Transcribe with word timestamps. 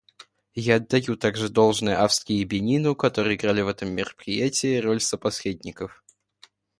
Я 0.55 0.77
отдаю 0.77 1.15
также 1.15 1.47
должное 1.47 2.03
Австрии 2.03 2.39
и 2.39 2.43
Бенину, 2.43 2.95
которые 2.95 3.35
играли 3.35 3.61
в 3.61 3.67
этом 3.67 3.89
мероприятии 3.91 4.79
роль 4.79 4.99
сопосредников. 4.99 6.03